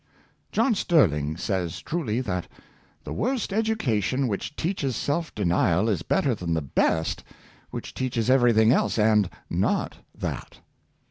John 0.51 0.73
Sterling 0.73 1.37
says 1.37 1.79
truly, 1.79 2.21
that 2.21 2.47
"the 3.03 3.13
worst 3.13 3.53
education 3.53 4.27
which 4.27 4.55
teaches 4.55 4.95
self 4.95 5.31
denial, 5.35 5.87
is 5.89 6.01
better 6.01 6.33
than 6.33 6.55
the 6.55 6.61
best 6.63 7.23
which 7.69 7.93
teaches 7.93 8.27
everything 8.27 8.71
else, 8.71 8.97
and 8.97 9.29
not 9.47 9.97
that." 10.17 10.57